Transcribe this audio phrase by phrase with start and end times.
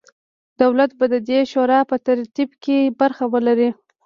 [0.61, 3.69] دولت به د دې شورا په ترتیب کې برخه ولري.